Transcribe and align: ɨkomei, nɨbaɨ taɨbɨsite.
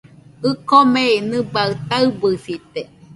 ɨkomei, 0.51 1.13
nɨbaɨ 1.29 1.69
taɨbɨsite. 1.87 2.81